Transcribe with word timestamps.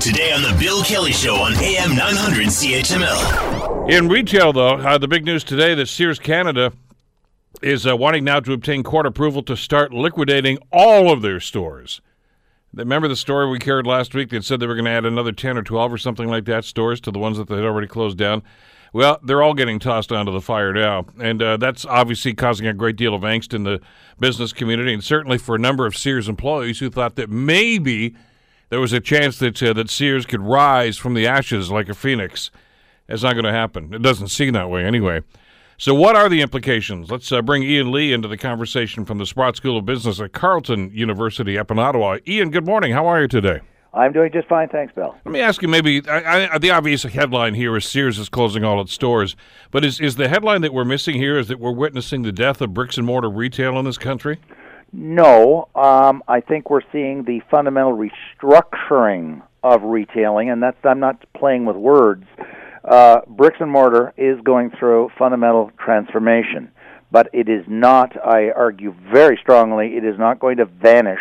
Today 0.00 0.32
on 0.32 0.40
The 0.40 0.56
Bill 0.58 0.82
Kelly 0.82 1.12
Show 1.12 1.34
on 1.34 1.52
AM 1.56 1.94
900 1.94 2.46
CHML. 2.46 3.90
In 3.90 4.08
retail, 4.08 4.50
though, 4.50 4.76
uh, 4.76 4.96
the 4.96 5.06
big 5.06 5.26
news 5.26 5.44
today 5.44 5.74
that 5.74 5.88
Sears 5.88 6.18
Canada 6.18 6.72
is 7.60 7.86
uh, 7.86 7.94
wanting 7.94 8.24
now 8.24 8.40
to 8.40 8.54
obtain 8.54 8.82
court 8.82 9.04
approval 9.04 9.42
to 9.42 9.54
start 9.58 9.92
liquidating 9.92 10.56
all 10.72 11.12
of 11.12 11.20
their 11.20 11.38
stores. 11.38 12.00
Remember 12.72 13.08
the 13.08 13.16
story 13.16 13.50
we 13.50 13.58
carried 13.58 13.86
last 13.86 14.14
week 14.14 14.30
that 14.30 14.42
said 14.42 14.58
they 14.58 14.66
were 14.66 14.74
going 14.74 14.86
to 14.86 14.90
add 14.90 15.04
another 15.04 15.32
10 15.32 15.58
or 15.58 15.62
12 15.62 15.92
or 15.92 15.98
something 15.98 16.28
like 16.28 16.46
that 16.46 16.64
stores 16.64 16.98
to 17.02 17.10
the 17.10 17.18
ones 17.18 17.36
that 17.36 17.48
they 17.48 17.56
had 17.56 17.64
already 17.64 17.86
closed 17.86 18.16
down? 18.16 18.42
Well, 18.94 19.20
they're 19.22 19.42
all 19.42 19.52
getting 19.52 19.78
tossed 19.78 20.12
onto 20.12 20.32
the 20.32 20.40
fire 20.40 20.72
now. 20.72 21.04
And 21.20 21.42
uh, 21.42 21.58
that's 21.58 21.84
obviously 21.84 22.32
causing 22.32 22.66
a 22.66 22.72
great 22.72 22.96
deal 22.96 23.14
of 23.14 23.20
angst 23.20 23.52
in 23.52 23.64
the 23.64 23.82
business 24.18 24.54
community, 24.54 24.94
and 24.94 25.04
certainly 25.04 25.36
for 25.36 25.56
a 25.56 25.58
number 25.58 25.84
of 25.84 25.94
Sears 25.94 26.26
employees 26.26 26.78
who 26.78 26.88
thought 26.88 27.16
that 27.16 27.28
maybe 27.28 28.14
there 28.70 28.80
was 28.80 28.92
a 28.92 29.00
chance 29.00 29.38
that, 29.40 29.62
uh, 29.62 29.72
that 29.74 29.90
Sears 29.90 30.24
could 30.24 30.40
rise 30.40 30.96
from 30.96 31.14
the 31.14 31.26
ashes 31.26 31.70
like 31.70 31.88
a 31.88 31.94
phoenix. 31.94 32.50
It's 33.08 33.22
not 33.22 33.34
going 33.34 33.44
to 33.44 33.52
happen. 33.52 33.92
It 33.92 34.02
doesn't 34.02 34.28
seem 34.28 34.54
that 34.54 34.70
way 34.70 34.84
anyway. 34.84 35.20
So, 35.76 35.94
what 35.94 36.14
are 36.14 36.28
the 36.28 36.42
implications? 36.42 37.10
Let's 37.10 37.32
uh, 37.32 37.42
bring 37.42 37.62
Ian 37.62 37.90
Lee 37.90 38.12
into 38.12 38.28
the 38.28 38.36
conversation 38.36 39.04
from 39.04 39.18
the 39.18 39.26
Sprott 39.26 39.56
School 39.56 39.78
of 39.78 39.86
Business 39.86 40.20
at 40.20 40.32
Carleton 40.32 40.90
University 40.92 41.58
up 41.58 41.70
in 41.70 41.78
Ottawa. 41.78 42.18
Ian, 42.28 42.50
good 42.50 42.66
morning. 42.66 42.92
How 42.92 43.06
are 43.06 43.22
you 43.22 43.28
today? 43.28 43.60
I'm 43.92 44.12
doing 44.12 44.30
just 44.30 44.46
fine, 44.46 44.68
thanks, 44.68 44.94
Bill. 44.94 45.16
Let 45.24 45.32
me 45.32 45.40
ask 45.40 45.62
you 45.62 45.68
maybe 45.68 46.02
I, 46.08 46.54
I, 46.54 46.58
the 46.58 46.70
obvious 46.70 47.02
headline 47.02 47.54
here 47.54 47.76
is 47.76 47.84
Sears 47.84 48.18
is 48.18 48.28
closing 48.28 48.62
all 48.62 48.80
its 48.80 48.92
stores, 48.92 49.34
but 49.72 49.84
is, 49.84 50.00
is 50.00 50.14
the 50.14 50.28
headline 50.28 50.60
that 50.60 50.72
we're 50.72 50.84
missing 50.84 51.16
here 51.16 51.38
is 51.38 51.48
that 51.48 51.58
we're 51.58 51.72
witnessing 51.72 52.22
the 52.22 52.30
death 52.30 52.60
of 52.60 52.72
bricks 52.72 52.98
and 52.98 53.06
mortar 53.06 53.28
retail 53.30 53.76
in 53.78 53.84
this 53.84 53.98
country? 53.98 54.38
No, 54.92 55.68
um, 55.74 56.22
I 56.26 56.40
think 56.40 56.70
we're 56.70 56.80
seeing 56.92 57.24
the 57.24 57.40
fundamental 57.50 57.96
restructuring 57.96 59.42
of 59.62 59.82
retailing, 59.82 60.50
and 60.50 60.62
that's 60.62 60.78
I'm 60.84 61.00
not 61.00 61.24
playing 61.34 61.64
with 61.64 61.76
words. 61.76 62.24
Uh, 62.84 63.20
bricks 63.28 63.58
and 63.60 63.70
mortar 63.70 64.12
is 64.16 64.40
going 64.42 64.70
through 64.78 65.10
fundamental 65.18 65.70
transformation, 65.78 66.70
but 67.12 67.28
it 67.32 67.48
is 67.48 67.64
not. 67.68 68.16
I 68.24 68.50
argue 68.50 68.94
very 69.12 69.38
strongly, 69.40 69.96
it 69.96 70.04
is 70.04 70.18
not 70.18 70.40
going 70.40 70.56
to 70.56 70.64
vanish 70.64 71.20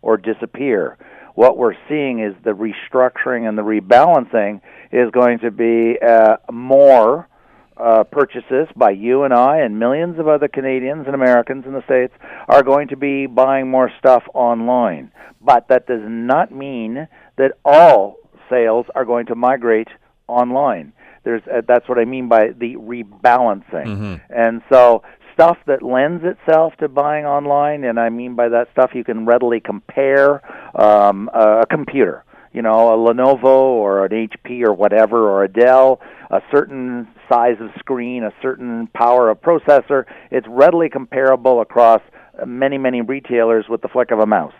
or 0.00 0.16
disappear 0.16 0.96
what 1.34 1.56
we're 1.56 1.76
seeing 1.88 2.20
is 2.20 2.34
the 2.44 2.50
restructuring 2.50 3.48
and 3.48 3.56
the 3.56 3.62
rebalancing 3.62 4.60
is 4.90 5.10
going 5.10 5.38
to 5.40 5.50
be 5.50 5.98
uh, 6.00 6.36
more 6.50 7.28
uh, 7.76 8.04
purchases 8.04 8.68
by 8.76 8.90
you 8.90 9.24
and 9.24 9.32
I 9.32 9.58
and 9.58 9.78
millions 9.78 10.18
of 10.18 10.28
other 10.28 10.48
Canadians 10.48 11.06
and 11.06 11.14
Americans 11.14 11.64
in 11.66 11.72
the 11.72 11.84
States 11.84 12.12
are 12.48 12.62
going 12.62 12.88
to 12.88 12.96
be 12.96 13.26
buying 13.26 13.70
more 13.70 13.90
stuff 13.98 14.24
online. 14.34 15.10
But 15.40 15.68
that 15.68 15.86
does 15.86 16.02
not 16.04 16.52
mean 16.52 17.08
that 17.36 17.52
all 17.64 18.16
sales 18.48 18.86
are 18.94 19.04
going 19.04 19.26
to 19.26 19.34
migrate 19.34 19.88
online. 20.28 20.92
There's, 21.24 21.42
uh, 21.52 21.62
that's 21.66 21.88
what 21.88 21.98
I 21.98 22.04
mean 22.04 22.28
by 22.28 22.48
the 22.48 22.76
rebalancing. 22.76 23.86
Mm-hmm. 23.86 24.14
And 24.30 24.62
so 24.70 25.02
stuff 25.34 25.56
that 25.66 25.82
lends 25.82 26.24
itself 26.24 26.74
to 26.78 26.88
buying 26.88 27.24
online, 27.24 27.84
and 27.84 27.98
I 27.98 28.10
mean 28.10 28.34
by 28.34 28.48
that 28.48 28.68
stuff 28.72 28.90
you 28.94 29.04
can 29.04 29.24
readily 29.26 29.60
compare 29.60 30.42
um, 30.78 31.30
a 31.32 31.64
computer, 31.68 32.24
you 32.52 32.62
know, 32.62 32.92
a 32.92 32.96
Lenovo 32.96 33.44
or 33.44 34.04
an 34.04 34.28
HP 34.28 34.64
or 34.64 34.72
whatever, 34.72 35.28
or 35.28 35.44
a 35.44 35.48
Dell, 35.48 36.00
a 36.30 36.40
certain 36.50 37.08
size 37.28 37.56
of 37.60 37.70
screen, 37.78 38.24
a 38.24 38.32
certain 38.42 38.88
power 38.88 39.30
of 39.30 39.40
processor. 39.40 40.04
It's 40.30 40.46
readily 40.48 40.88
comparable 40.88 41.60
across 41.60 42.00
many, 42.46 42.78
many 42.78 43.00
retailers 43.00 43.66
with 43.68 43.82
the 43.82 43.88
flick 43.88 44.10
of 44.10 44.18
a 44.18 44.26
mouse. 44.26 44.54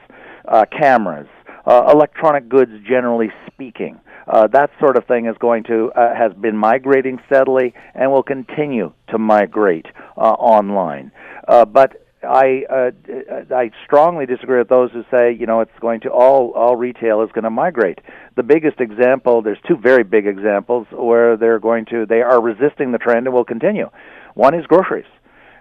Uh, 0.46 0.64
cameras, 0.76 1.28
uh, 1.66 1.88
electronic 1.92 2.48
goods 2.48 2.72
generally 2.86 3.30
speaking. 3.46 4.00
Uh, 4.26 4.46
that 4.48 4.70
sort 4.78 4.96
of 4.96 5.04
thing 5.06 5.26
is 5.26 5.36
going 5.38 5.64
to 5.64 5.90
uh, 5.96 6.14
has 6.14 6.32
been 6.34 6.56
migrating 6.56 7.18
steadily 7.26 7.74
and 7.94 8.10
will 8.10 8.22
continue 8.22 8.92
to 9.08 9.18
migrate 9.18 9.86
uh, 10.16 10.20
online. 10.20 11.10
Uh, 11.48 11.64
but 11.64 12.01
I 12.24 12.64
uh, 12.70 12.90
I 13.54 13.70
strongly 13.84 14.26
disagree 14.26 14.58
with 14.58 14.68
those 14.68 14.90
who 14.92 15.04
say 15.10 15.32
you 15.32 15.46
know 15.46 15.60
it's 15.60 15.78
going 15.80 16.00
to 16.00 16.10
all 16.10 16.52
all 16.52 16.76
retail 16.76 17.22
is 17.22 17.30
going 17.32 17.44
to 17.44 17.50
migrate. 17.50 17.98
The 18.36 18.42
biggest 18.42 18.80
example, 18.80 19.42
there's 19.42 19.58
two 19.66 19.76
very 19.76 20.04
big 20.04 20.26
examples 20.26 20.86
where 20.90 21.36
they're 21.36 21.58
going 21.58 21.86
to 21.86 22.06
they 22.06 22.22
are 22.22 22.40
resisting 22.40 22.92
the 22.92 22.98
trend 22.98 23.26
and 23.26 23.34
will 23.34 23.44
continue. 23.44 23.90
One 24.34 24.54
is 24.54 24.66
groceries 24.66 25.06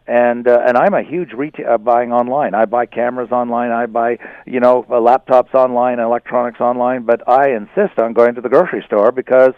and 0.08 0.48
uh, 0.48 0.60
and 0.68 0.78
I'm 0.78 0.94
a 0.94 1.04
huge 1.04 1.32
retail 1.32 1.74
uh, 1.74 1.78
buying 1.78 2.12
online. 2.12 2.54
I 2.56 2.66
buy 2.66 2.86
cameras 2.86 3.32
online. 3.32 3.72
I 3.72 3.86
buy 3.86 4.18
you 4.46 4.60
know 4.60 4.86
uh, 4.90 4.94
laptops 4.94 5.54
online, 5.54 6.00
electronics 6.00 6.60
online. 6.60 7.04
But 7.06 7.28
I 7.30 7.52
insist 7.52 8.00
on 8.00 8.14
going 8.14 8.36
to 8.36 8.42
the 8.42 8.50
grocery 8.50 8.84
store 8.86 9.12
because, 9.12 9.54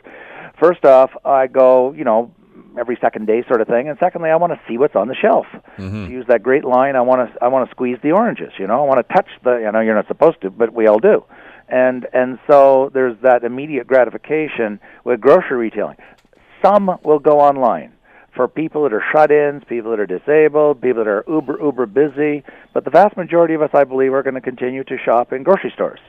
first 0.59 0.85
off, 0.85 1.11
I 1.23 1.47
go 1.47 1.93
you 1.93 2.03
know 2.03 2.33
every 2.79 2.97
second 3.01 3.27
day 3.27 3.43
sort 3.47 3.61
of 3.61 3.67
thing, 3.67 3.89
and 3.89 3.97
secondly, 3.99 4.29
I 4.29 4.35
want 4.35 4.53
to 4.53 4.59
see 4.67 4.77
what's 4.77 4.95
on 4.95 5.07
the 5.07 5.15
shelf. 5.15 5.45
Mm-hmm. 5.77 6.05
To 6.05 6.11
use 6.11 6.25
that 6.27 6.43
great 6.43 6.65
line, 6.65 6.95
I 6.95 7.01
want 7.01 7.33
to 7.33 7.43
I 7.43 7.47
want 7.47 7.69
to 7.69 7.71
squeeze 7.75 7.97
the 8.03 8.11
oranges. 8.11 8.53
You 8.57 8.67
know, 8.67 8.83
I 8.83 8.85
want 8.85 9.07
to 9.07 9.13
touch 9.13 9.27
the. 9.43 9.57
You 9.57 9.71
know, 9.71 9.79
you're 9.79 9.95
not 9.95 10.07
supposed 10.07 10.41
to, 10.41 10.49
but 10.49 10.73
we 10.73 10.87
all 10.87 10.99
do. 10.99 11.23
And 11.69 12.07
and 12.13 12.39
so 12.49 12.91
there's 12.93 13.17
that 13.21 13.43
immediate 13.43 13.87
gratification 13.87 14.79
with 15.03 15.21
grocery 15.21 15.57
retailing. 15.57 15.97
Some 16.63 16.97
will 17.03 17.19
go 17.19 17.39
online 17.39 17.93
for 18.35 18.47
people 18.47 18.83
that 18.83 18.93
are 18.93 19.03
shut-ins, 19.11 19.63
people 19.69 19.91
that 19.91 19.99
are 19.99 20.07
disabled, 20.07 20.81
people 20.81 21.03
that 21.03 21.09
are 21.09 21.23
uber 21.27 21.59
uber 21.61 21.85
busy. 21.85 22.43
But 22.73 22.83
the 22.83 22.89
vast 22.89 23.15
majority 23.15 23.53
of 23.53 23.61
us, 23.61 23.69
I 23.73 23.83
believe, 23.83 24.13
are 24.13 24.23
going 24.23 24.33
to 24.35 24.41
continue 24.41 24.83
to 24.85 24.97
shop 24.97 25.33
in 25.33 25.43
grocery 25.43 25.71
stores, 25.73 25.99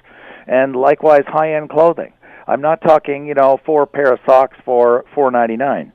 and 0.46 0.74
likewise 0.74 1.24
high-end 1.26 1.70
clothing. 1.70 2.12
I'm 2.46 2.60
not 2.60 2.82
talking, 2.82 3.26
you 3.26 3.34
know, 3.34 3.58
four 3.64 3.86
pair 3.86 4.12
of 4.12 4.20
socks 4.26 4.56
for 4.64 5.04
four 5.14 5.30
ninety 5.30 5.56
nine, 5.56 5.92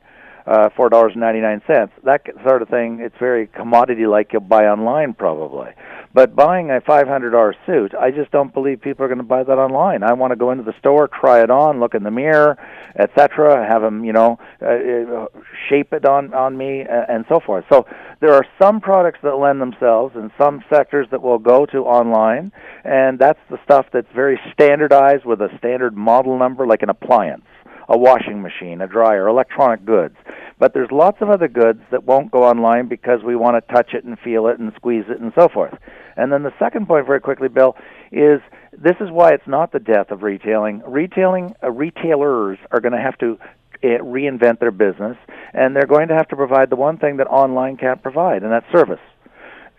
uh, 0.50 0.70
four 0.76 0.90
dollars 0.90 1.12
and 1.14 1.22
ninety 1.22 1.42
nine 1.42 1.62
cents. 1.68 1.94
That 2.04 2.26
sort 2.44 2.62
of 2.62 2.70
thing. 2.70 3.00
It's 3.02 3.16
very 3.20 3.48
commodity 3.48 4.08
like 4.08 4.34
you'll 4.34 4.42
buy 4.42 4.66
online 4.66 5.14
probably. 5.14 5.70
But 6.12 6.36
buying 6.36 6.72
a 6.72 6.82
$500 6.82 7.54
suit, 7.68 7.94
I 7.94 8.10
just 8.10 8.32
don't 8.32 8.52
believe 8.52 8.82
people 8.82 9.06
are 9.06 9.08
going 9.08 9.20
to 9.20 9.24
buy 9.24 9.44
that 9.44 9.58
online. 9.60 10.02
I 10.02 10.14
want 10.14 10.32
to 10.32 10.36
go 10.36 10.50
into 10.50 10.64
the 10.64 10.74
store, 10.80 11.08
try 11.08 11.44
it 11.44 11.52
on, 11.52 11.80
look 11.80 11.94
in 11.94 12.02
the 12.02 12.10
mirror, 12.10 12.58
etc. 12.98 13.68
Have 13.68 13.84
them, 13.84 14.04
you 14.04 14.12
know, 14.12 14.40
uh, 14.60 14.66
uh, 14.66 15.26
shape 15.70 15.94
it 15.94 16.06
on 16.06 16.34
on 16.34 16.58
me, 16.58 16.82
uh, 16.82 17.06
and 17.08 17.26
so 17.30 17.40
forth. 17.40 17.64
So 17.72 17.86
there 18.22 18.34
are 18.34 18.46
some 18.60 18.82
products 18.82 19.20
that 19.22 19.36
lend 19.36 19.62
themselves, 19.62 20.16
and 20.16 20.32
some 20.36 20.64
sectors 20.68 21.08
that 21.12 21.22
will 21.22 21.38
go 21.38 21.68
to 21.68 21.86
online, 21.86 22.52
and 22.84 23.20
that's 23.20 23.40
the 23.52 23.60
stuff 23.64 23.86
that's 23.94 24.12
very 24.16 24.40
standardized 24.52 25.26
with 25.26 25.42
a 25.42 25.56
standard 25.60 25.96
model 25.96 26.40
number, 26.40 26.66
like 26.66 26.82
an 26.82 26.90
appliance 26.90 27.46
a 27.90 27.98
washing 27.98 28.42
machine, 28.42 28.82
a 28.82 28.88
dryer, 28.88 29.28
electronic 29.28 29.84
goods. 29.84 30.16
But 30.60 30.74
there's 30.74 30.92
lots 30.92 31.22
of 31.22 31.30
other 31.30 31.48
goods 31.48 31.82
that 31.90 32.04
won't 32.04 32.32
go 32.32 32.44
online 32.44 32.90
because 32.90 33.24
we 33.24 33.36
want 33.36 33.56
to 33.56 33.74
touch 33.74 33.94
it 33.94 34.04
and 34.04 34.20
feel 34.20 34.48
it 34.48 34.60
and 34.60 34.74
squeeze 34.76 35.06
it 35.10 35.20
and 35.20 35.32
so 35.34 35.48
forth. 35.48 35.74
And 36.18 36.34
then 36.34 36.44
the 36.44 36.54
second 36.60 36.86
point, 36.86 37.08
very 37.08 37.22
quickly, 37.22 37.48
Bill, 37.48 37.78
is 38.12 38.42
this 38.74 38.98
is 39.00 39.10
why 39.10 39.32
it's 39.32 39.48
not 39.48 39.72
the 39.72 39.80
death 39.80 40.12
of 40.12 40.22
retailing. 40.22 40.84
Retailing 40.86 41.56
uh, 41.64 41.72
retailers 41.72 42.60
are 42.72 42.82
going 42.82 42.92
to 42.92 43.02
have 43.02 43.18
to 43.20 43.40
uh, 43.82 44.04
reinvent 44.04 44.60
their 44.60 44.72
business, 44.72 45.16
and 45.54 45.74
they're 45.74 45.88
going 45.88 46.10
to 46.10 46.14
have 46.14 46.28
to 46.28 46.36
provide 46.36 46.70
the 46.70 46.76
one 46.76 46.98
thing 46.98 47.18
that 47.18 47.28
online 47.28 47.78
can't 47.78 48.04
provide, 48.04 48.44
and 48.44 48.52
that's 48.52 48.70
service. 48.70 49.00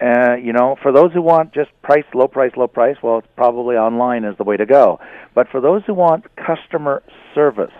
Uh, 0.00 0.34
you 0.36 0.54
know, 0.54 0.78
for 0.80 0.92
those 0.92 1.12
who 1.12 1.20
want 1.20 1.52
just 1.52 1.70
price, 1.82 2.06
low 2.14 2.26
price, 2.26 2.52
low 2.56 2.66
price, 2.66 2.96
well, 3.02 3.18
it's 3.18 3.28
probably 3.36 3.76
online 3.76 4.24
is 4.24 4.34
the 4.38 4.44
way 4.44 4.56
to 4.56 4.64
go. 4.64 4.98
But 5.34 5.48
for 5.50 5.60
those 5.60 5.82
who 5.86 5.92
want 5.92 6.24
customer 6.36 7.02
service, 7.34 7.74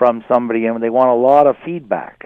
from 0.00 0.24
somebody 0.26 0.64
and 0.64 0.82
they 0.82 0.88
want 0.88 1.10
a 1.10 1.14
lot 1.14 1.46
of 1.46 1.56
feedback 1.62 2.19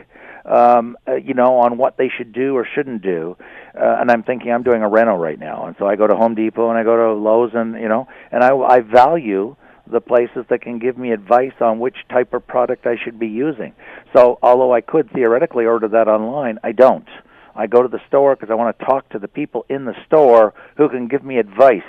um, 0.45 0.97
uh, 1.09 1.15
you 1.15 1.35
know, 1.35 1.59
on 1.59 1.79
what 1.79 1.97
they 1.97 2.11
should 2.17 2.33
do 2.33 2.55
or 2.55 2.67
shouldn't 2.75 3.03
do. 3.03 3.37
Uh, 3.75 3.97
and 4.01 4.11
I'm 4.11 4.23
thinking 4.23 4.53
I'm 4.53 4.63
doing 4.63 4.83
a 4.83 4.89
reno 4.89 5.17
right 5.17 5.39
now, 5.39 5.67
and 5.67 5.77
so 5.79 5.87
I 5.87 5.97
go 5.97 6.07
to 6.07 6.15
Home 6.15 6.35
Depot 6.35 6.69
and 6.69 6.79
I 6.79 6.85
go 6.85 6.97
to 6.97 7.13
Lowe's, 7.13 7.53
and 7.55 7.75
you 7.75 7.89
know, 7.89 8.07
and 8.31 8.45
I, 8.45 8.55
I 8.57 8.81
value 8.81 9.57
the 9.91 10.01
places 10.01 10.45
that 10.49 10.63
can 10.63 10.79
give 10.79 10.97
me 10.97 11.13
advice 11.13 11.53
on 11.61 11.79
which 11.79 11.97
type 12.09 12.33
of 12.33 12.47
product 12.47 12.87
I 12.87 12.97
should 13.03 13.19
be 13.19 13.27
using. 13.27 13.75
So, 14.17 14.39
although 14.43 14.73
I 14.73 14.81
could 14.81 15.11
theoretically 15.13 15.67
order 15.67 15.89
that 15.89 16.09
online, 16.09 16.59
I 16.65 16.73
don't. 16.73 17.09
I 17.55 17.67
go 17.67 17.83
to 17.83 17.89
the 17.89 18.01
store 18.09 18.35
because 18.35 18.51
I 18.51 18.55
want 18.55 18.79
to 18.79 18.85
talk 18.85 19.09
to 19.11 19.19
the 19.19 19.29
people 19.29 19.65
in 19.69 19.85
the 19.85 19.95
store 20.07 20.55
who 20.77 20.89
can 20.89 21.09
give 21.09 21.25
me 21.25 21.39
advice 21.39 21.83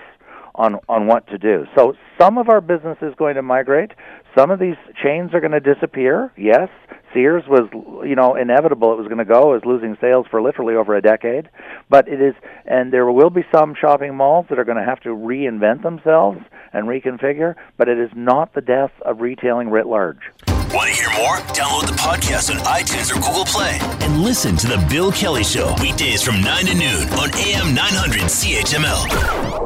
on 0.54 0.80
on 0.88 1.08
what 1.08 1.28
to 1.28 1.38
do. 1.38 1.66
So 1.75 1.96
some 2.19 2.38
of 2.38 2.50
our 2.50 2.62
business 2.62 2.98
is 3.01 3.13
going 3.16 3.36
to 3.36 3.42
migrate. 3.42 3.92
Some 4.38 4.51
of 4.51 4.60
these 4.60 4.75
chains 5.04 5.34
are 5.34 5.40
going 5.40 5.51
to 5.51 5.60
disappear. 5.60 6.31
Yes, 6.38 6.69
Sears 7.15 7.44
was 7.47 7.67
you 8.07 8.15
know 8.15 8.35
inevitable 8.35 8.91
it 8.91 8.97
was 8.97 9.07
going 9.07 9.17
to 9.17 9.25
go 9.25 9.56
is 9.56 9.63
losing 9.65 9.97
sales 10.00 10.27
for 10.29 10.41
literally 10.41 10.75
over 10.75 10.95
a 10.95 11.01
decade. 11.01 11.50
But 11.89 12.07
it 12.07 12.21
is 12.21 12.35
and 12.65 12.94
there 12.94 13.12
will 13.12 13.31
be 13.31 13.44
some 13.51 13.73
shopping 13.79 14.15
malls 14.15 14.45
that 14.50 14.59
are 14.59 14.65
going 14.65 14.77
to 14.77 14.83
have 14.83 15.00
to 15.01 15.09
reinvent 15.09 15.81
themselves 15.81 16.39
and 16.73 16.88
reconfigure, 16.88 17.56
but 17.77 17.88
it 17.88 17.97
is 17.97 18.09
not 18.15 18.53
the 18.53 18.62
death 18.62 18.91
of 19.03 19.21
retailing 19.21 19.69
writ 19.69 19.88
large. 19.88 20.19
Want 20.73 20.89
to 20.89 20.95
hear 20.95 21.09
more? 21.17 21.38
Download 21.56 21.88
the 21.88 21.94
podcast 21.94 22.51
on 22.53 22.57
iTunes 22.65 23.09
or 23.12 23.15
Google 23.15 23.45
Play 23.45 23.77
and 24.01 24.21
listen 24.23 24.57
to 24.57 24.67
the 24.67 24.85
Bill 24.89 25.12
Kelly 25.12 25.44
Show 25.45 25.73
weekdays 25.81 26.21
from 26.21 26.41
9 26.41 26.65
to 26.65 26.75
noon 26.75 27.07
on 27.13 27.33
AM 27.33 27.73
900 27.73 28.21
CHML. 28.23 29.64